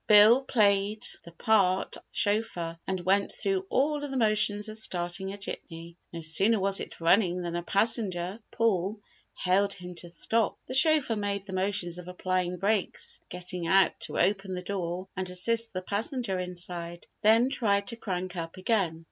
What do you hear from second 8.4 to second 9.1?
(Paul)